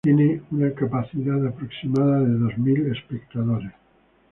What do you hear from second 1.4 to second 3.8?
aproximada de dos mil espectadores.